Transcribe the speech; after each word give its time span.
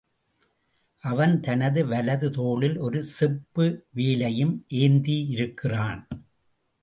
அவன் 1.01 1.39
தனது 1.39 1.85
வலது 1.87 2.31
தோளில் 2.31 2.77
ஒரு 2.77 3.03
செப்பு 3.03 3.85
வேலையும் 3.89 4.65
ஏந்தியிருக்கிறான். 4.69 6.01